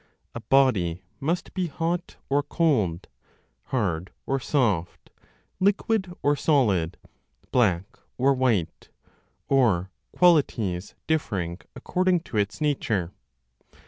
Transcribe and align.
A 0.33 0.39
body 0.39 1.03
must 1.19 1.53
be 1.53 1.67
hot 1.67 2.17
or 2.27 2.41
cold, 2.41 3.07
hard 3.65 4.11
or 4.25 4.39
soft, 4.39 5.11
liquid 5.59 6.11
or 6.23 6.35
solid, 6.35 6.97
black 7.51 7.83
or 8.17 8.33
white, 8.33 8.89
or 9.47 9.91
qualities 10.11 10.95
differing 11.05 11.59
according 11.75 12.21
to 12.21 12.37
its 12.37 12.59
nature. 12.59 13.11